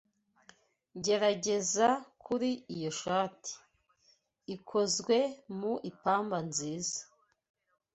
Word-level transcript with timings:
Gerageza 1.05 1.87
kuri 2.23 2.49
iyo 2.75 2.91
shati. 3.01 3.53
Ikozwe 4.55 5.17
mu 5.57 5.73
ipamba 5.91 6.37
nziza. 6.49 6.99